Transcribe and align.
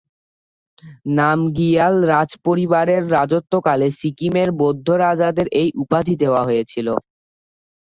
নামগিয়াল 1.17 1.95
রাজপরিবারের 2.11 3.03
রাজত্বকালে 3.15 3.87
সিকিমের 3.99 4.49
বৌদ্ধ 4.59 4.87
রাজাদের 5.03 5.47
এই 5.61 5.69
উপাধি 5.83 6.13
দেওয়া 6.21 6.41
হয়েছিল। 6.47 6.87